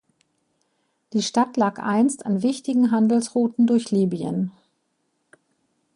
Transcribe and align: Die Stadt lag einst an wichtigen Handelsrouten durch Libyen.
Die 1.13 1.21
Stadt 1.21 1.57
lag 1.57 1.77
einst 1.77 2.25
an 2.25 2.41
wichtigen 2.41 2.89
Handelsrouten 2.89 3.67
durch 3.67 3.91
Libyen. 3.91 4.51